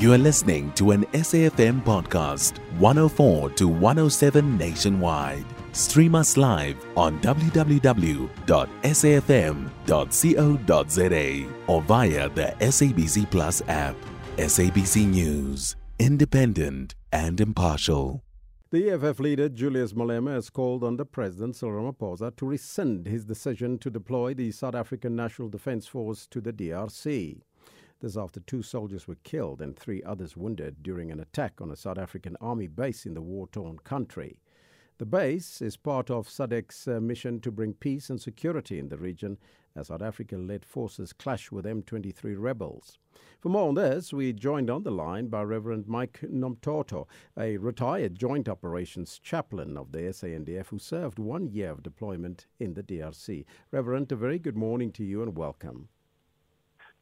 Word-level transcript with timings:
You 0.00 0.12
are 0.14 0.18
listening 0.18 0.72
to 0.76 0.92
an 0.92 1.04
SAFM 1.12 1.84
podcast, 1.84 2.56
104 2.78 3.50
to 3.50 3.68
107 3.68 4.56
nationwide. 4.56 5.44
Stream 5.72 6.14
us 6.14 6.38
live 6.38 6.82
on 6.96 7.20
www.safm.co.za 7.20 7.74
or 11.66 11.82
via 11.82 12.28
the 12.30 12.54
SABC 12.60 13.30
Plus 13.30 13.60
app. 13.68 13.94
SABC 14.38 15.06
News, 15.06 15.76
independent 15.98 16.94
and 17.12 17.38
impartial. 17.38 18.24
The 18.70 18.92
EFF 18.92 19.20
leader 19.20 19.50
Julius 19.50 19.92
Malema 19.92 20.32
has 20.32 20.48
called 20.48 20.82
on 20.82 20.96
the 20.96 21.04
President 21.04 21.56
Cyril 21.56 21.92
Ramaphosa 21.92 22.34
to 22.36 22.46
rescind 22.46 23.04
his 23.04 23.26
decision 23.26 23.76
to 23.80 23.90
deploy 23.90 24.32
the 24.32 24.50
South 24.50 24.74
African 24.74 25.14
National 25.14 25.50
Defence 25.50 25.86
Force 25.86 26.26
to 26.28 26.40
the 26.40 26.54
DRC. 26.54 27.42
This 28.00 28.16
after 28.16 28.40
two 28.40 28.62
soldiers 28.62 29.06
were 29.06 29.18
killed 29.24 29.60
and 29.60 29.76
three 29.76 30.02
others 30.04 30.34
wounded 30.34 30.82
during 30.82 31.10
an 31.10 31.20
attack 31.20 31.60
on 31.60 31.70
a 31.70 31.76
South 31.76 31.98
African 31.98 32.34
army 32.40 32.66
base 32.66 33.04
in 33.04 33.12
the 33.12 33.20
war 33.20 33.46
torn 33.46 33.78
country. 33.78 34.38
The 34.96 35.04
base 35.04 35.60
is 35.60 35.76
part 35.76 36.10
of 36.10 36.26
SADC's 36.26 36.88
uh, 36.88 37.00
mission 37.00 37.40
to 37.40 37.52
bring 37.52 37.74
peace 37.74 38.08
and 38.08 38.18
security 38.18 38.78
in 38.78 38.88
the 38.88 38.96
region 38.96 39.36
as 39.76 39.88
South 39.88 40.00
African 40.00 40.46
led 40.46 40.64
forces 40.64 41.12
clash 41.12 41.52
with 41.52 41.66
M23 41.66 42.36
rebels. 42.38 42.98
For 43.38 43.50
more 43.50 43.68
on 43.68 43.74
this, 43.74 44.14
we 44.14 44.32
joined 44.32 44.70
on 44.70 44.82
the 44.82 44.90
line 44.90 45.28
by 45.28 45.42
Reverend 45.42 45.86
Mike 45.86 46.20
Nomtoto, 46.22 47.06
a 47.38 47.58
retired 47.58 48.18
Joint 48.18 48.48
Operations 48.48 49.18
Chaplain 49.18 49.76
of 49.76 49.92
the 49.92 50.10
SANDF 50.10 50.68
who 50.68 50.78
served 50.78 51.18
one 51.18 51.48
year 51.48 51.70
of 51.70 51.82
deployment 51.82 52.46
in 52.58 52.72
the 52.72 52.82
DRC. 52.82 53.44
Reverend, 53.70 54.10
a 54.10 54.16
very 54.16 54.38
good 54.38 54.56
morning 54.56 54.90
to 54.92 55.04
you 55.04 55.22
and 55.22 55.36
welcome. 55.36 55.90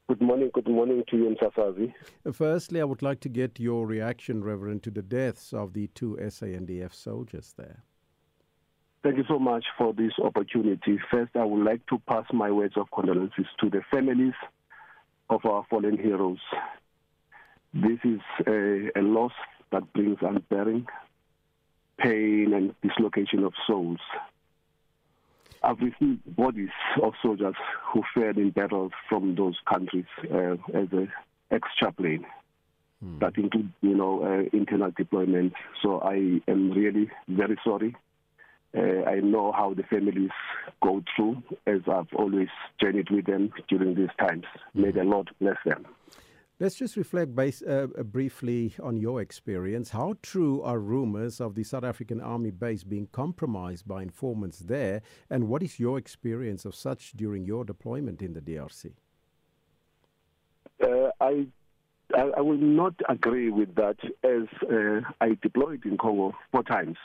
Good 0.09 0.23
morning, 0.23 0.51
good 0.55 0.67
morning 0.67 1.05
to 1.11 1.17
you, 1.19 1.37
Msasazi. 1.37 1.93
Firstly, 2.33 2.81
I 2.81 2.85
would 2.85 3.03
like 3.03 3.21
to 3.21 3.29
get 3.29 3.61
your 3.61 3.87
reaction, 3.87 4.43
Reverend, 4.43 4.83
to 4.85 4.91
the 4.91 5.03
deaths 5.03 5.53
of 5.53 5.75
the 5.75 5.89
two 5.89 6.17
SANDF 6.19 6.95
soldiers 6.95 7.53
there. 7.59 7.85
Thank 9.03 9.19
you 9.19 9.25
so 9.29 9.39
much 9.39 9.67
for 9.77 9.93
this 9.93 10.13
opportunity. 10.25 10.99
First, 11.11 11.37
I 11.37 11.45
would 11.45 11.63
like 11.63 11.85
to 11.89 11.99
pass 12.09 12.25
my 12.33 12.51
words 12.51 12.79
of 12.79 12.91
condolences 12.91 13.45
to 13.61 13.69
the 13.69 13.83
families 13.91 14.33
of 15.29 15.45
our 15.45 15.67
fallen 15.69 15.99
heroes. 15.99 16.41
This 17.75 17.99
is 18.03 18.21
a, 18.47 18.89
a 18.99 19.03
loss 19.03 19.33
that 19.73 19.93
brings 19.93 20.17
unbearing 20.23 20.87
pain 21.99 22.55
and 22.55 22.75
dislocation 22.81 23.45
of 23.45 23.53
souls. 23.67 24.01
I've 25.63 25.79
received 25.81 26.37
bodies 26.37 26.71
of 27.03 27.15
soldiers 27.23 27.55
who 27.93 28.03
fared 28.15 28.39
in 28.39 28.51
battles 28.51 28.93
from 29.09 29.35
those 29.35 29.57
countries 29.69 30.07
uh, 30.33 30.55
as 30.75 30.89
an 30.93 31.11
ex-chaplain. 31.51 32.25
Hmm. 33.03 33.19
That 33.19 33.37
includes, 33.37 33.73
you 33.81 33.95
know, 33.95 34.23
uh, 34.23 34.57
internal 34.57 34.93
deployment. 34.97 35.53
So 35.83 36.01
I 36.01 36.41
am 36.49 36.71
really 36.71 37.11
very 37.29 37.59
sorry. 37.65 37.97
Uh, 38.77 39.05
I 39.05 39.21
know 39.21 39.51
how 39.53 39.75
the 39.75 39.83
families 39.85 40.31
go 40.83 41.03
through, 41.17 41.43
as 41.67 41.81
I've 41.91 42.13
always 42.15 42.49
journeyed 42.81 43.11
with 43.11 43.27
them 43.27 43.53
during 43.69 43.95
these 43.95 44.15
times. 44.19 44.45
May 44.75 44.91
the 44.91 45.05
Lord 45.05 45.31
bless 45.41 45.57
them. 45.65 45.87
Let's 46.61 46.75
just 46.75 46.97
reflect 46.97 47.37
base, 47.37 47.63
uh, 47.63 47.87
briefly 48.03 48.75
on 48.83 48.97
your 48.97 49.21
experience. 49.21 49.91
How 49.91 50.15
true 50.23 50.61
are 50.63 50.81
rumors 50.81 51.41
of 51.41 51.55
the 51.55 51.63
South 51.63 51.85
African 51.85 52.21
Army 52.21 52.51
base 52.51 52.83
being 52.83 53.07
compromised 53.13 53.87
by 53.87 54.03
informants 54.03 54.59
there? 54.59 55.03
And 55.31 55.49
what 55.49 55.63
is 55.63 55.79
your 55.79 55.99
experience 55.99 56.65
of 56.65 56.75
such 56.75 57.13
during 57.13 57.45
your 57.45 57.65
deployment 57.65 58.23
in 58.23 58.33
the 58.33 58.41
DRC? 58.41 58.91
Uh, 60.83 61.11
I, 61.21 61.47
I, 62.17 62.23
I 62.39 62.41
will 62.41 62.59
not 62.59 62.95
agree 63.09 63.51
with 63.51 63.77
that, 63.77 63.99
as 64.25 64.49
uh, 64.69 65.09
I 65.21 65.39
deployed 65.41 65.85
in 65.85 65.97
Congo 65.97 66.35
four 66.51 66.65
times. 66.65 66.97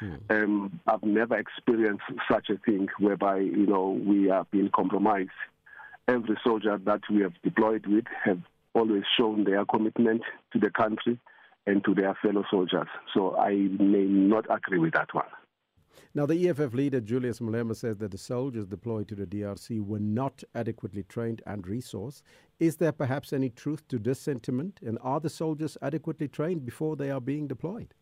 Hmm. 0.00 0.14
Um, 0.28 0.80
I've 0.88 1.04
never 1.04 1.36
experienced 1.38 2.02
such 2.28 2.50
a 2.50 2.56
thing 2.56 2.88
whereby 2.98 3.38
you 3.38 3.66
know 3.66 3.90
we 4.04 4.28
are 4.28 4.44
being 4.50 4.70
compromised. 4.74 5.30
Every 6.08 6.36
soldier 6.42 6.78
that 6.78 7.02
we 7.08 7.22
have 7.22 7.34
deployed 7.44 7.86
with 7.86 8.06
have 8.24 8.40
always 8.74 9.02
shown 9.16 9.44
their 9.44 9.64
commitment 9.64 10.22
to 10.52 10.58
the 10.58 10.70
country 10.70 11.18
and 11.66 11.84
to 11.84 11.94
their 11.94 12.16
fellow 12.22 12.44
soldiers. 12.50 12.88
So 13.14 13.36
I 13.36 13.52
may 13.52 14.04
not 14.04 14.46
agree 14.50 14.78
with 14.78 14.94
that 14.94 15.12
one. 15.12 15.26
Now, 16.14 16.26
the 16.26 16.48
EFF 16.48 16.74
leader, 16.74 17.00
Julius 17.00 17.40
Malema, 17.40 17.74
says 17.74 17.96
that 17.98 18.10
the 18.10 18.18
soldiers 18.18 18.66
deployed 18.66 19.08
to 19.08 19.14
the 19.14 19.26
DRC 19.26 19.84
were 19.84 19.98
not 19.98 20.42
adequately 20.54 21.04
trained 21.04 21.40
and 21.46 21.64
resourced. 21.64 22.22
Is 22.60 22.76
there 22.76 22.92
perhaps 22.92 23.32
any 23.32 23.48
truth 23.48 23.88
to 23.88 23.98
this 23.98 24.20
sentiment? 24.20 24.78
And 24.84 24.98
are 25.02 25.20
the 25.20 25.30
soldiers 25.30 25.78
adequately 25.80 26.28
trained 26.28 26.66
before 26.66 26.96
they 26.96 27.10
are 27.10 27.20
being 27.20 27.46
deployed? 27.46 27.94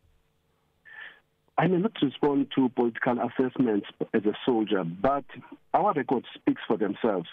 I 1.57 1.67
may 1.67 1.77
not 1.77 1.93
respond 2.01 2.47
to 2.55 2.69
political 2.69 3.17
assessments 3.19 3.87
as 4.13 4.25
a 4.25 4.33
soldier, 4.45 4.83
but 4.83 5.25
our 5.73 5.93
record 5.93 6.25
speaks 6.35 6.61
for 6.67 6.75
themselves. 6.75 7.29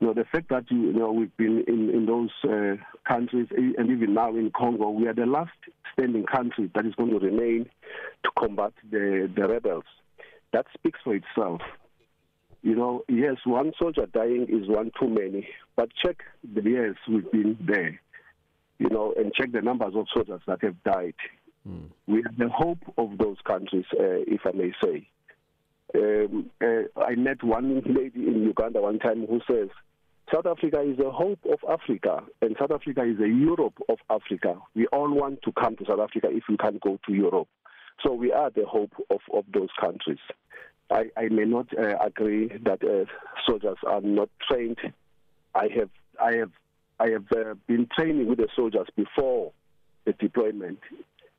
You 0.00 0.08
know, 0.08 0.14
the 0.14 0.24
fact 0.24 0.50
that 0.50 0.70
you, 0.70 0.92
know 0.92 1.10
we've 1.10 1.36
been 1.36 1.64
in, 1.66 1.90
in 1.90 2.06
those 2.06 2.30
uh, 2.44 2.76
countries 3.08 3.48
and 3.50 3.90
even 3.90 4.14
now 4.14 4.30
in 4.30 4.50
Congo, 4.54 4.90
we 4.90 5.06
are 5.06 5.14
the 5.14 5.26
last 5.26 5.52
standing 5.92 6.24
country 6.24 6.70
that 6.74 6.84
is 6.84 6.94
going 6.94 7.10
to 7.10 7.18
remain 7.18 7.66
to 8.24 8.30
combat 8.38 8.72
the, 8.90 9.30
the 9.34 9.48
rebels. 9.48 9.84
That 10.52 10.66
speaks 10.74 11.00
for 11.02 11.14
itself. 11.14 11.62
You 12.62 12.74
know, 12.74 13.04
yes, 13.08 13.36
one 13.44 13.72
soldier 13.78 14.06
dying 14.06 14.46
is 14.48 14.68
one 14.68 14.90
too 14.98 15.08
many, 15.08 15.48
but 15.76 15.88
check 16.04 16.16
the 16.42 16.62
years 16.62 16.96
we've 17.08 17.30
been 17.30 17.56
there, 17.60 18.00
you 18.78 18.88
know, 18.88 19.14
and 19.16 19.32
check 19.32 19.52
the 19.52 19.62
numbers 19.62 19.94
of 19.94 20.06
soldiers 20.12 20.40
that 20.46 20.62
have 20.62 20.82
died. 20.82 21.14
Mm. 21.68 21.90
We 22.06 22.18
are 22.18 22.34
the 22.36 22.48
hope 22.48 22.80
of 22.98 23.18
those 23.18 23.36
countries, 23.46 23.84
uh, 23.92 24.24
if 24.26 24.40
I 24.44 24.52
may 24.52 24.72
say. 24.82 25.08
Um, 25.94 26.50
uh, 26.60 27.00
I 27.00 27.14
met 27.14 27.42
one 27.42 27.82
lady 27.86 28.26
in 28.26 28.42
Uganda 28.42 28.80
one 28.80 28.98
time 28.98 29.26
who 29.26 29.40
says, 29.48 29.68
South 30.32 30.46
Africa 30.46 30.80
is 30.80 30.96
the 30.96 31.10
hope 31.10 31.38
of 31.44 31.58
Africa, 31.70 32.22
and 32.42 32.56
South 32.58 32.72
Africa 32.72 33.04
is 33.04 33.16
the 33.18 33.28
Europe 33.28 33.78
of 33.88 33.98
Africa. 34.10 34.56
We 34.74 34.86
all 34.88 35.12
want 35.12 35.42
to 35.42 35.52
come 35.52 35.76
to 35.76 35.84
South 35.86 36.00
Africa 36.00 36.28
if 36.30 36.44
we 36.48 36.56
can't 36.56 36.80
go 36.80 36.98
to 37.06 37.12
Europe. 37.12 37.48
So 38.04 38.12
we 38.12 38.32
are 38.32 38.50
the 38.50 38.66
hope 38.66 38.92
of, 39.08 39.20
of 39.32 39.44
those 39.54 39.68
countries. 39.80 40.18
I, 40.90 41.10
I 41.16 41.28
may 41.28 41.44
not 41.44 41.66
uh, 41.78 41.96
agree 42.04 42.48
that 42.64 42.82
uh, 42.82 43.04
soldiers 43.46 43.78
are 43.86 44.00
not 44.00 44.28
trained. 44.48 44.78
I 45.54 45.68
have 45.76 45.90
I 46.20 46.32
have 46.36 46.50
I 46.98 47.08
have 47.10 47.26
uh, 47.32 47.54
been 47.66 47.88
training 47.96 48.28
with 48.28 48.38
the 48.38 48.48
soldiers 48.54 48.86
before 48.96 49.52
the 50.04 50.12
deployment, 50.12 50.80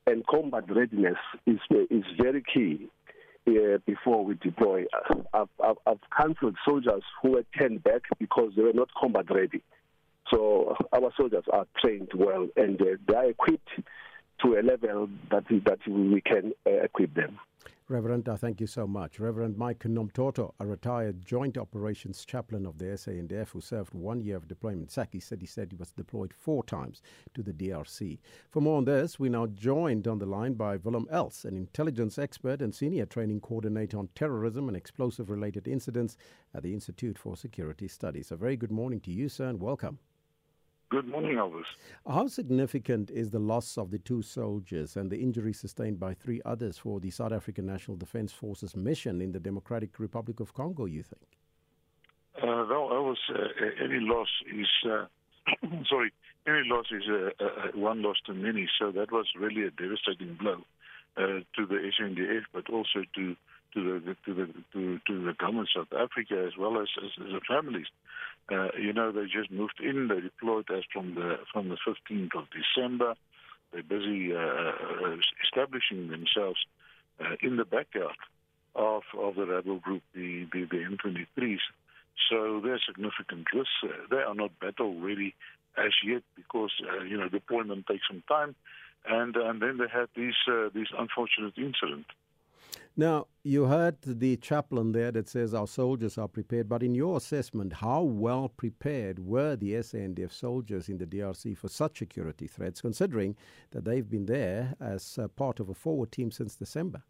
and 0.06 0.26
combat 0.28 0.64
readiness 0.70 1.18
is 1.46 1.60
is 1.90 2.04
very 2.18 2.44
key 2.54 2.90
uh, 3.48 3.78
before 3.86 4.24
we 4.26 4.36
deploy. 4.36 4.86
I've, 5.34 5.48
I've, 5.64 5.78
I've 5.86 6.00
cancelled 6.16 6.56
soldiers 6.68 7.04
who 7.22 7.32
were 7.32 7.46
turned 7.58 7.84
back 7.84 8.02
because 8.20 8.52
they 8.56 8.64
were 8.64 8.74
not 8.74 8.90
combat 9.00 9.26
ready. 9.30 9.64
So 10.32 10.76
our 10.92 11.12
soldiers 11.16 11.46
are 11.52 11.66
trained 11.82 12.12
well 12.14 12.48
and 12.58 12.82
uh, 12.82 12.86
they 13.08 13.16
are 13.16 13.30
equipped 13.30 13.70
to 14.42 14.60
a 14.60 14.62
level 14.62 15.10
that 15.32 15.46
that 15.66 15.80
we 15.88 16.22
can 16.22 16.54
uh, 16.66 16.84
equip 16.84 17.14
them. 17.16 17.40
Reverend, 17.90 18.28
I 18.28 18.36
thank 18.36 18.60
you 18.60 18.68
so 18.68 18.86
much. 18.86 19.18
Reverend 19.18 19.58
Mike 19.58 19.86
Nomtoto, 19.86 20.54
a 20.60 20.66
retired 20.66 21.26
Joint 21.26 21.58
Operations 21.58 22.26
Chaplain 22.26 22.66
of 22.66 22.80
the 22.80 22.98
SANDF 22.98 23.52
who 23.52 23.62
served 23.62 23.94
one 23.94 24.20
year 24.20 24.36
of 24.36 24.46
deployment. 24.46 24.92
Saki 24.92 25.22
said 25.22 25.40
he 25.40 25.48
said 25.48 25.72
he 25.72 25.78
was 25.78 25.94
deployed 25.94 26.34
four 26.34 26.66
times 26.66 27.02
to 27.34 27.42
the 27.42 27.54
DRC. 27.54 28.20
For 28.50 28.60
more 28.60 28.80
on 28.80 28.84
this, 28.84 29.20
we 29.20 29.30
now 29.30 29.48
joined 29.48 30.06
on 30.06 30.20
the 30.20 30.26
line 30.26 30.56
by 30.56 30.76
Willem 30.76 31.08
Els, 31.10 31.46
an 31.46 31.56
intelligence 31.56 32.20
expert 32.20 32.62
and 32.62 32.76
senior 32.76 33.06
training 33.06 33.40
coordinator 33.40 33.98
on 34.00 34.10
terrorism 34.16 34.68
and 34.68 34.76
explosive 34.76 35.30
related 35.30 35.66
incidents 35.66 36.18
at 36.54 36.64
the 36.64 36.74
Institute 36.74 37.18
for 37.18 37.38
Security 37.38 37.88
Studies. 37.88 38.34
A 38.34 38.36
very 38.36 38.58
good 38.58 38.72
morning 38.72 39.00
to 39.00 39.12
you, 39.12 39.30
sir, 39.30 39.48
and 39.48 39.62
welcome. 39.62 40.00
Good 40.90 41.06
morning, 41.10 41.36
Elvis. 41.36 41.66
How 42.08 42.28
significant 42.28 43.12
is 43.12 43.30
the 43.30 43.40
loss 43.40 43.78
of 43.78 43.92
the 43.92 43.98
two 44.00 44.22
soldiers 44.22 44.96
and 44.96 45.12
the 45.12 45.18
injuries 45.18 45.60
sustained 45.60 46.00
by 46.00 46.14
three 46.14 46.42
others 46.46 46.78
for 46.78 47.02
the 47.02 47.12
South 47.12 47.34
African 47.34 47.66
National 47.66 47.98
Defence 47.98 48.32
Forces 48.32 48.74
mission 48.74 49.22
in 49.22 49.34
the 49.34 49.40
Democratic 49.40 50.00
Republic 50.00 50.40
of 50.40 50.54
Congo, 50.54 50.86
you 50.86 51.04
think? 51.04 51.28
Uh, 52.42 52.64
well, 52.70 52.90
Elvis, 52.94 53.18
uh, 53.36 53.84
any 53.84 54.00
loss 54.00 54.30
is, 54.50 54.90
uh, 54.90 55.06
sorry, 55.90 56.14
any 56.48 56.62
loss 56.70 56.86
is 56.92 57.04
one 57.76 58.02
loss 58.02 58.18
too 58.26 58.34
many. 58.34 58.70
So 58.80 58.92
that 58.94 59.12
was 59.12 59.26
really 59.38 59.64
a 59.64 59.72
devastating 59.72 60.36
blow 60.40 60.62
uh, 61.18 61.42
to 61.58 61.66
the 61.66 61.92
SANDF, 62.00 62.44
but 62.54 62.70
also 62.70 63.04
to 63.16 63.36
to 63.74 64.00
the 64.00 64.16
to 64.26 64.34
the 64.34 64.54
to, 64.74 65.00
to 65.08 65.26
the 65.26 65.34
government 65.34 65.70
of 65.76 65.88
South 65.88 66.00
Africa 66.00 66.46
as 66.46 66.58
well 66.58 66.82
as 66.82 66.88
as, 67.04 67.12
as 67.26 67.32
the 67.34 67.42
families. 67.48 67.88
Uh, 68.52 68.70
you 68.80 68.94
know, 68.94 69.12
they 69.12 69.26
just 69.26 69.52
moved 69.52 69.80
in. 69.82 70.08
They 70.08 70.22
deployed 70.22 70.70
as 70.72 70.84
from 70.92 71.16
the 71.16 71.38
from 71.52 71.70
the 71.70 71.78
15th 71.86 72.36
of 72.36 72.46
December. 72.52 73.16
They're 73.74 73.84
busy 73.84 74.34
uh, 74.34 74.40
uh, 74.40 75.18
establishing 75.44 76.08
themselves 76.10 76.60
uh, 77.20 77.36
in 77.42 77.58
the 77.58 77.66
backyard 77.66 78.16
of 78.76 79.04
of 79.18 79.36
the 79.36 79.46
rebel 79.46 79.80
group, 79.80 80.04
the 80.14 80.48
the, 80.54 80.66
the 80.66 80.78
M23s. 80.78 81.60
So 82.30 82.62
there's 82.64 82.84
significant 82.88 83.48
risks. 83.54 84.00
They 84.10 84.18
are 84.18 84.34
not 84.34 84.60
battle 84.60 85.00
ready 85.00 85.36
as 85.78 85.94
yet 86.06 86.24
because 86.36 86.72
uh, 86.82 87.04
you 87.04 87.18
know, 87.18 87.30
deployment 87.30 87.86
takes 87.88 88.08
some 88.10 88.24
time, 88.28 88.56
and 89.08 89.36
and 89.36 89.62
then 89.62 89.78
they 89.78 89.88
had 89.92 90.10
these 90.16 90.36
uh, 90.48 90.70
these 90.74 90.88
unfortunate 90.98 91.54
incidents. 91.58 92.10
Now, 93.00 93.28
you 93.44 93.66
heard 93.66 94.02
the 94.02 94.38
chaplain 94.38 94.92
there 94.92 95.12
that 95.12 95.30
says 95.30 95.54
our 95.54 95.68
soldiers 95.68 96.18
are 96.18 96.28
prepared, 96.28 96.68
but 96.68 96.82
in 96.82 96.96
your 96.96 97.18
assessment, 97.18 97.74
how 97.74 98.02
well 98.02 98.50
prepared 98.50 99.20
were 99.20 99.56
the 99.56 99.74
SANDF 99.74 100.32
soldiers 100.32 100.90
in 100.90 100.98
the 100.98 101.06
DRC 101.06 101.56
for 101.56 101.68
such 101.68 102.00
security 102.00 102.48
threats, 102.48 102.82
considering 102.82 103.36
that 103.70 103.86
they've 103.86 104.10
been 104.10 104.26
there 104.26 104.74
as 104.82 105.20
part 105.36 105.60
of 105.60 105.70
a 105.70 105.76
forward 105.76 106.12
team 106.12 106.32
since 106.32 106.56
December? 106.56 107.04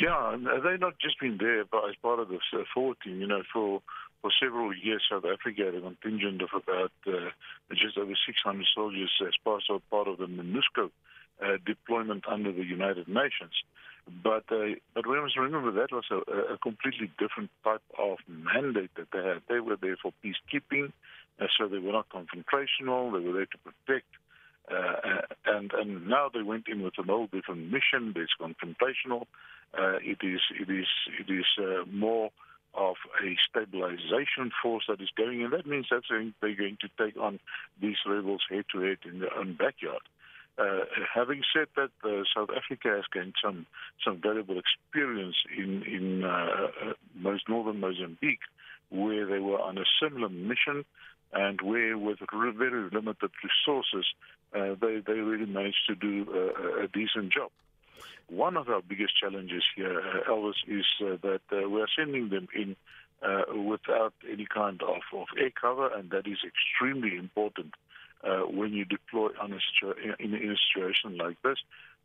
Yeah, 0.00 0.36
they've 0.64 0.80
not 0.80 1.00
just 1.00 1.18
been 1.18 1.38
there, 1.38 1.64
but 1.64 1.88
as 1.88 1.96
part 2.00 2.20
of 2.20 2.28
the 2.28 2.38
forward 2.72 2.98
team, 3.02 3.20
you 3.20 3.26
know, 3.26 3.42
for 3.52 3.82
for 4.22 4.30
several 4.42 4.74
years, 4.74 5.02
South 5.10 5.24
Africa 5.24 5.64
had 5.66 5.74
a 5.74 5.80
contingent 5.80 6.42
of 6.42 6.48
about 6.54 6.92
uh, 7.06 7.30
just 7.74 7.98
over 7.98 8.12
600 8.26 8.66
soldiers 8.74 9.10
as 9.20 9.34
part 9.44 9.62
of, 9.68 9.88
part 9.90 10.08
of 10.08 10.18
the 10.18 10.26
MONUSCO 10.26 10.90
uh, 11.42 11.58
deployment 11.66 12.24
under 12.26 12.50
the 12.50 12.64
United 12.64 13.08
Nations. 13.08 13.52
But 14.22 14.44
uh, 14.52 14.76
but 14.94 15.06
we 15.06 15.20
must 15.20 15.36
remember 15.36 15.72
that 15.72 15.90
was 15.90 16.04
a, 16.10 16.54
a, 16.54 16.58
completely 16.58 17.10
different 17.18 17.50
type 17.64 17.82
of 17.98 18.18
mandate 18.28 18.90
that 18.96 19.08
they 19.12 19.18
had. 19.18 19.42
They 19.48 19.58
were 19.58 19.76
there 19.76 19.96
for 20.00 20.12
peacekeeping, 20.24 20.92
uh, 21.40 21.46
so 21.58 21.66
they 21.66 21.78
were 21.78 21.92
not 21.92 22.08
confrontational. 22.08 23.12
They 23.12 23.26
were 23.26 23.32
there 23.32 23.46
to 23.46 23.58
protect. 23.58 24.06
Uh, 24.70 25.22
and 25.46 25.72
and 25.72 26.08
now 26.08 26.30
they 26.32 26.42
went 26.42 26.68
in 26.68 26.82
with 26.82 26.94
a 26.98 27.02
whole 27.02 27.26
different 27.26 27.72
mission. 27.72 28.14
It's 28.14 28.32
confrontational. 28.40 29.26
Uh, 29.76 29.98
it 30.02 30.18
is 30.22 30.40
it 30.60 30.70
is 30.70 30.86
it 31.18 31.32
is 31.32 31.46
uh, 31.58 31.84
more 31.90 32.30
of 32.74 32.96
a 33.24 33.36
stabilization 33.48 34.52
force 34.62 34.84
that 34.88 35.00
is 35.00 35.08
going, 35.16 35.42
and 35.42 35.52
that 35.52 35.66
means 35.66 35.86
that 35.90 36.02
they're 36.08 36.54
going 36.54 36.78
to 36.80 36.88
take 36.98 37.16
on 37.16 37.40
these 37.80 37.96
rebels 38.06 38.42
head 38.50 38.66
to 38.72 38.80
head 38.80 38.98
in 39.04 39.20
their 39.20 39.34
own 39.36 39.54
backyard. 39.54 40.02
Uh, 40.58 40.80
having 41.14 41.42
said 41.54 41.66
that, 41.76 41.90
uh, 42.02 42.22
South 42.34 42.48
Africa 42.56 42.88
has 42.88 43.04
gained 43.12 43.34
some 43.44 43.66
some 44.02 44.20
valuable 44.22 44.58
experience 44.58 45.36
in 45.56 45.82
in 45.82 46.24
uh, 46.24 46.28
uh 46.28 46.92
most 47.14 47.46
northern 47.48 47.78
Mozambique, 47.78 48.40
where 48.88 49.26
they 49.26 49.38
were 49.38 49.60
on 49.60 49.76
a 49.76 49.84
similar 50.02 50.30
mission, 50.30 50.86
and 51.34 51.60
where 51.60 51.98
with 51.98 52.18
very 52.32 52.88
limited 52.90 53.30
resources, 53.44 54.06
uh, 54.54 54.74
they 54.80 55.02
they 55.06 55.20
really 55.20 55.44
managed 55.44 55.84
to 55.88 55.94
do 55.94 56.26
a, 56.32 56.84
a, 56.84 56.88
decent 56.88 57.30
job. 57.30 57.50
One 58.28 58.56
of 58.56 58.70
our 58.70 58.80
biggest 58.80 59.12
challenges 59.20 59.62
here, 59.76 60.00
uh, 60.00 60.30
Elvis, 60.30 60.54
is 60.66 60.86
that 61.00 61.42
we 61.50 61.82
are 61.82 61.88
sending 61.94 62.30
them 62.30 62.48
in 62.54 62.76
without 63.68 64.14
any 64.30 64.46
kind 64.46 64.80
of, 64.82 65.02
of 65.12 65.26
air 65.38 65.50
cover, 65.50 65.94
and 65.94 66.10
that 66.10 66.26
is 66.26 66.38
extremely 66.46 67.16
important 67.18 67.74
uh, 68.24 68.42
when 68.42 68.72
you 68.72 68.84
deploy 68.84 69.28
on 69.40 69.52
a 69.52 69.58
in, 70.18 70.34
in, 70.34 70.50
a 70.50 70.56
situation 70.68 71.16
like 71.18 71.40
this. 71.42 71.58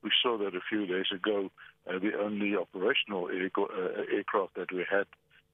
We 0.03 0.11
saw 0.21 0.37
that 0.39 0.55
a 0.55 0.61
few 0.67 0.85
days 0.85 1.05
ago. 1.13 1.51
Uh, 1.87 1.99
the 1.99 2.11
only 2.19 2.55
operational 2.55 3.25
uh, 3.25 4.15
aircraft 4.15 4.55
that 4.55 4.71
we 4.71 4.85
had 4.89 5.05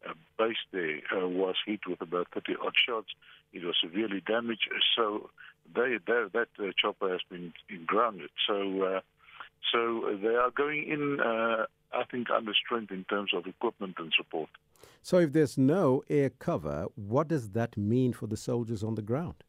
uh, 0.08 0.14
based 0.38 0.68
there 0.72 1.00
uh, 1.16 1.28
was 1.28 1.56
hit 1.66 1.82
with 1.88 2.02
about 2.02 2.28
30 2.34 2.56
odd 2.66 2.74
shots. 2.88 3.10
It 3.54 3.64
was 3.64 3.76
severely 3.82 4.22
damaged. 4.26 4.70
So 4.96 5.30
they, 5.74 5.98
they, 6.06 6.26
that 6.34 6.48
uh, 6.60 6.72
chopper 6.78 7.12
has 7.12 7.22
been, 7.30 7.54
been 7.70 7.86
grounded. 7.86 8.30
So 8.48 9.02
so 9.74 10.18
they 10.22 10.36
are 10.36 10.52
going 10.52 10.88
in, 10.88 11.20
I 11.20 12.04
think, 12.10 12.30
under 12.30 12.54
strength 12.54 12.92
in 12.92 13.04
terms 13.06 13.32
of 13.34 13.48
equipment 13.48 13.96
and 13.98 14.14
support. 14.16 14.50
So 15.02 15.18
if 15.20 15.34
there's 15.34 15.58
no 15.58 16.04
air 16.10 16.30
cover, 16.30 16.88
what 16.96 17.28
does 17.28 17.50
that 17.52 17.78
mean 17.78 18.14
for 18.14 18.28
the 18.28 18.38
soldiers 18.38 18.84
on 18.84 18.96
the 18.96 19.02
ground? 19.02 19.44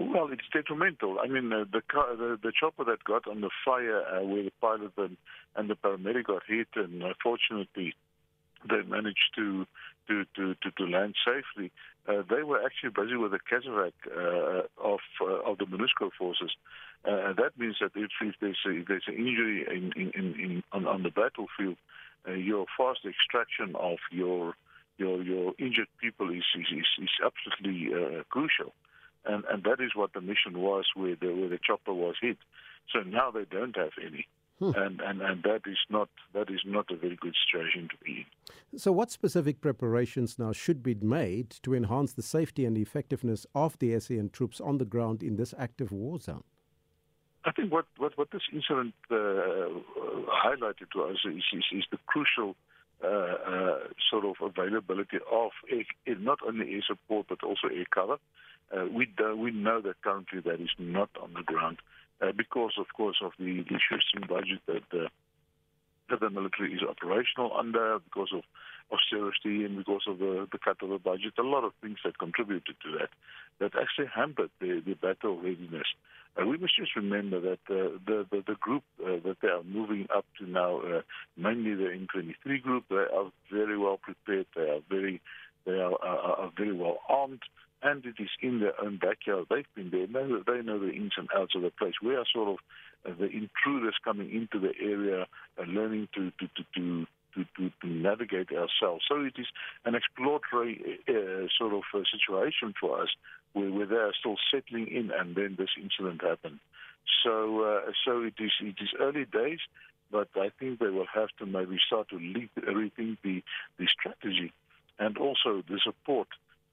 Well, 0.00 0.30
it's 0.32 0.48
detrimental. 0.50 1.18
I 1.22 1.28
mean, 1.28 1.52
uh, 1.52 1.64
the, 1.70 1.82
car, 1.82 2.16
the 2.16 2.38
the 2.42 2.52
chopper 2.58 2.84
that 2.84 3.04
got 3.04 3.28
on 3.28 3.42
the 3.42 3.50
fire 3.64 4.00
uh, 4.00 4.24
where 4.24 4.44
the 4.44 4.52
pilot 4.58 4.92
and, 4.96 5.18
and 5.56 5.68
the 5.68 5.74
paramedic 5.74 6.24
got 6.24 6.42
hit, 6.48 6.68
and 6.74 7.02
uh, 7.02 7.12
fortunately, 7.22 7.94
they 8.66 8.80
managed 8.88 9.34
to 9.36 9.66
to 10.08 10.24
to 10.36 10.54
to, 10.54 10.70
to 10.78 10.84
land 10.84 11.16
safely. 11.22 11.70
Uh, 12.08 12.22
they 12.30 12.42
were 12.42 12.64
actually 12.64 12.88
busy 12.96 13.16
with 13.16 13.32
the 13.32 13.40
casevac 13.40 13.92
uh, 14.08 14.62
of 14.82 15.00
uh, 15.20 15.50
of 15.50 15.58
the 15.58 15.66
MONUSCO 15.66 16.10
forces. 16.18 16.52
Uh, 17.04 17.34
that 17.34 17.52
means 17.58 17.76
that 17.82 17.92
if, 17.94 18.10
if 18.22 18.34
there's 18.40 18.58
a, 18.66 18.70
if 18.70 18.88
there's 18.88 19.04
an 19.06 19.16
injury 19.16 19.66
in, 19.68 19.92
in, 19.96 20.12
in, 20.14 20.40
in 20.40 20.62
on, 20.72 20.86
on 20.86 21.02
the 21.02 21.10
battlefield, 21.10 21.76
uh, 22.26 22.32
your 22.32 22.64
fast 22.74 23.00
extraction 23.04 23.76
of 23.76 23.98
your 24.10 24.54
your 24.96 25.22
your 25.22 25.52
injured 25.58 25.88
people 26.00 26.30
is 26.30 26.44
is, 26.58 26.66
is, 26.72 27.04
is 27.04 27.10
absolutely 27.22 27.92
uh, 27.92 28.22
crucial 28.30 28.72
and 29.24 29.44
and 29.50 29.62
that 29.64 29.80
is 29.80 29.92
what 29.94 30.12
the 30.12 30.20
mission 30.20 30.60
was 30.60 30.86
where 30.94 31.16
the 31.16 31.28
where 31.28 31.48
the 31.48 31.58
chopper 31.64 31.92
was 31.92 32.16
hit. 32.20 32.38
So 32.92 33.00
now 33.00 33.30
they 33.30 33.44
don't 33.44 33.76
have 33.76 33.92
any. 34.04 34.26
Hmm. 34.58 34.72
And, 34.76 35.00
and 35.00 35.22
and 35.22 35.42
that 35.44 35.62
is 35.66 35.78
not 35.88 36.10
that 36.34 36.50
is 36.50 36.60
not 36.66 36.90
a 36.90 36.96
very 36.96 37.16
good 37.16 37.34
situation 37.46 37.88
to 37.88 37.96
be 38.04 38.26
in. 38.72 38.78
So, 38.78 38.92
what 38.92 39.10
specific 39.10 39.60
preparations 39.60 40.38
now 40.38 40.52
should 40.52 40.82
be 40.82 40.94
made 40.94 41.50
to 41.62 41.74
enhance 41.74 42.12
the 42.12 42.22
safety 42.22 42.66
and 42.66 42.76
effectiveness 42.76 43.46
of 43.54 43.78
the 43.78 43.98
SAN 43.98 44.30
troops 44.30 44.60
on 44.60 44.78
the 44.78 44.84
ground 44.84 45.22
in 45.22 45.36
this 45.36 45.54
active 45.58 45.92
war 45.92 46.18
zone? 46.18 46.44
I 47.44 47.52
think 47.52 47.72
what, 47.72 47.86
what, 47.96 48.18
what 48.18 48.30
this 48.32 48.42
incident 48.52 48.94
uh, 49.10 49.14
highlighted 50.44 50.90
to 50.92 51.04
us 51.04 51.16
is, 51.24 51.42
is, 51.54 51.64
is 51.72 51.84
the 51.90 51.98
crucial 52.06 52.50
uh, 52.50 52.52
uh, 52.52 52.79
Eh, 53.02 53.06
eh, 53.06 53.78
sort 54.10 54.26
of 54.26 54.36
availability 54.42 55.16
of 55.32 55.52
air, 55.70 55.84
eh, 56.06 56.14
not 56.18 56.38
only 56.46 56.74
air 56.74 56.82
support 56.86 57.24
but 57.30 57.42
also 57.42 57.68
air 57.68 57.86
cover. 57.94 58.18
We 58.92 59.06
do, 59.06 59.34
we 59.34 59.52
know 59.52 59.80
that 59.80 60.02
currently 60.02 60.40
that 60.40 60.60
is 60.60 60.70
not 60.78 61.08
on 61.20 61.32
the 61.32 61.42
ground 61.42 61.78
because, 62.36 62.72
of 62.78 62.86
course, 62.94 63.16
of 63.22 63.32
the, 63.38 63.62
the 63.62 63.80
shoestring 63.80 64.28
budget 64.28 64.60
that, 64.66 64.82
that 66.10 66.20
the 66.20 66.30
military 66.30 66.74
is 66.74 66.82
operational 66.82 67.56
under, 67.58 67.98
because 68.00 68.28
of 68.34 68.42
austerity 68.92 69.64
and 69.64 69.78
because 69.78 70.02
of 70.06 70.18
the, 70.18 70.46
the 70.52 70.58
cut 70.58 70.76
of 70.82 70.90
the 70.90 70.98
budget. 70.98 71.32
A 71.38 71.42
lot 71.42 71.64
of 71.64 71.72
things 71.80 71.98
that 72.04 72.18
contributed 72.18 72.76
to 72.82 72.98
that 72.98 73.08
that 73.60 73.80
actually 73.80 74.08
hampered 74.14 74.50
the, 74.60 74.82
the 74.84 74.94
battle 74.94 75.38
readiness. 75.38 75.88
Uh, 76.38 76.46
we 76.46 76.56
must 76.58 76.76
just 76.76 76.94
remember 76.96 77.40
that 77.40 77.58
uh, 77.68 77.98
the, 78.06 78.26
the, 78.30 78.42
the 78.46 78.54
group 78.60 78.84
uh, 79.02 79.16
that 79.24 79.36
they 79.42 79.48
are 79.48 79.62
moving 79.62 80.06
up 80.14 80.24
to 80.38 80.46
now, 80.46 80.80
uh, 80.80 81.02
mainly 81.36 81.74
the 81.74 81.84
M23 81.84 82.62
group, 82.62 82.84
they 82.88 82.96
are 82.96 83.30
very 83.50 83.76
well 83.76 83.98
prepared. 83.98 84.46
They 84.54 84.62
are 84.62 84.80
very 84.88 85.20
they 85.66 85.72
are, 85.72 85.92
are, 86.02 86.36
are 86.36 86.52
very 86.56 86.72
well 86.72 86.98
armed 87.08 87.42
and 87.82 88.04
it 88.04 88.16
is 88.18 88.28
in 88.42 88.60
their 88.60 88.78
own 88.82 88.98
backyard. 88.98 89.46
They've 89.48 89.64
been 89.74 89.90
there. 89.90 90.06
They 90.06 90.12
know, 90.12 90.42
they 90.46 90.62
know 90.62 90.78
the 90.78 90.92
ins 90.92 91.12
and 91.16 91.28
outs 91.34 91.54
of 91.54 91.62
the 91.62 91.70
place. 91.70 91.94
We 92.02 92.14
are 92.14 92.24
sort 92.32 92.48
of 92.48 92.56
uh, 93.06 93.14
the 93.18 93.26
intruders 93.26 93.96
coming 94.04 94.30
into 94.30 94.60
the 94.60 94.72
area 94.82 95.26
and 95.56 95.68
learning 95.74 96.08
to, 96.14 96.30
to, 96.30 96.46
to, 96.46 96.64
to 96.76 97.06
to, 97.34 97.44
to, 97.56 97.70
to, 97.80 97.86
navigate 97.86 98.48
ourselves. 98.50 99.04
So 99.08 99.20
it 99.20 99.34
is 99.38 99.46
an 99.84 99.94
exploratory 99.94 100.98
uh, 101.08 101.46
sort 101.56 101.74
of 101.74 101.82
uh, 101.94 102.00
situation 102.10 102.74
for 102.80 103.00
us 103.00 103.08
where 103.52 103.86
they 103.86 103.96
are 103.96 104.12
still 104.18 104.36
settling 104.52 104.88
in 104.88 105.10
and 105.10 105.34
then 105.34 105.56
this 105.58 105.70
incident 105.80 106.22
happened. 106.22 106.60
So 107.24 107.62
uh, 107.64 107.90
so 108.04 108.22
it 108.22 108.34
is 108.38 108.52
it 108.60 108.76
is 108.80 108.90
early 108.98 109.24
days, 109.24 109.58
but 110.10 110.28
I 110.36 110.50
think 110.58 110.78
they 110.78 110.88
will 110.88 111.06
have 111.12 111.28
to 111.38 111.46
maybe 111.46 111.78
start 111.86 112.08
to 112.10 112.16
rethink 112.16 113.18
the, 113.22 113.42
the 113.78 113.86
strategy 113.86 114.52
and 114.98 115.16
also 115.18 115.62
the 115.68 115.80
support 115.82 116.28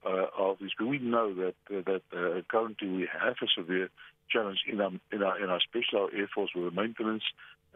uh, 0.05 0.27
of 0.38 0.60
this. 0.60 0.72
We 0.79 1.00
know 1.00 1.34
that 1.36 1.55
uh, 1.72 1.81
that 1.86 2.01
uh, 2.13 2.41
currently 2.50 2.89
we 2.89 3.10
have 3.22 3.36
a 3.41 3.48
severe 3.55 3.89
challenge 4.29 4.60
in 4.72 4.81
our 4.81 4.91
in 5.12 5.24
our, 5.24 5.43
in 5.43 5.50
our 5.50 5.60
special 5.62 6.10
air 6.15 6.29
force 6.34 6.51
with 6.55 6.65
the 6.65 6.81
maintenance 6.81 7.24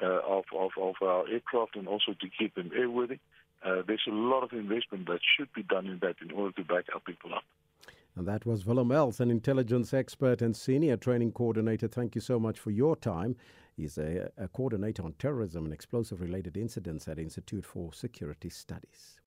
uh, 0.01 0.05
of, 0.05 0.45
of 0.55 0.71
of 0.79 0.95
our 1.01 1.27
aircraft 1.27 1.75
and 1.75 1.87
also 1.87 2.13
to 2.13 2.27
keep 2.37 2.55
them 2.55 2.71
airworthy. 2.77 3.19
Uh, 3.63 3.83
there's 3.85 4.05
a 4.07 4.11
lot 4.11 4.43
of 4.43 4.53
investment 4.53 5.07
that 5.07 5.19
should 5.37 5.51
be 5.53 5.61
done 5.63 5.85
in 5.85 5.99
that 5.99 6.15
in 6.21 6.31
order 6.31 6.51
to 6.53 6.63
back 6.63 6.85
our 6.93 6.99
people 6.99 7.33
up. 7.33 7.43
And 8.15 8.27
that 8.27 8.45
was 8.45 8.65
Willem 8.65 8.91
an 8.91 9.31
intelligence 9.31 9.93
expert 9.93 10.41
and 10.41 10.55
senior 10.55 10.97
training 10.97 11.31
coordinator. 11.31 11.87
Thank 11.87 12.15
you 12.15 12.21
so 12.21 12.39
much 12.39 12.59
for 12.59 12.71
your 12.71 12.95
time. 12.95 13.35
He's 13.77 13.97
a, 13.97 14.29
a 14.37 14.47
coordinator 14.47 15.03
on 15.03 15.13
terrorism 15.13 15.63
and 15.63 15.73
explosive 15.73 16.21
related 16.21 16.57
incidents 16.57 17.07
at 17.07 17.19
Institute 17.19 17.65
for 17.65 17.93
Security 17.93 18.49
Studies. 18.49 19.17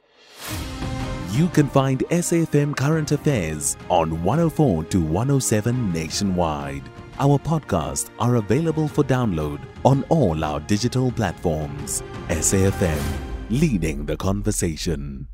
You 1.31 1.49
can 1.49 1.69
find 1.69 2.01
SAFM 2.11 2.77
Current 2.77 3.11
Affairs 3.11 3.77
on 3.91 4.23
104 4.23 4.85
to 4.85 5.01
107 5.01 5.93
nationwide. 5.93 6.83
Our 7.19 7.39
podcasts 7.39 8.11
are 8.19 8.37
available 8.37 8.87
for 8.87 9.03
download 9.03 9.61
on 9.85 10.05
all 10.11 10.45
our 10.45 10.61
digital 10.61 11.11
platforms. 11.11 12.03
SAFM, 12.29 13.03
leading 13.51 14.07
the 14.07 14.17
conversation. 14.17 15.27